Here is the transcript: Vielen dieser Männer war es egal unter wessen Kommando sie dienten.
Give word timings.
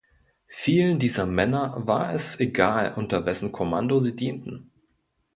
Vielen 0.47 0.97
dieser 0.97 1.27
Männer 1.27 1.75
war 1.85 2.11
es 2.11 2.39
egal 2.39 2.95
unter 2.95 3.27
wessen 3.27 3.51
Kommando 3.51 3.99
sie 3.99 4.15
dienten. 4.15 4.71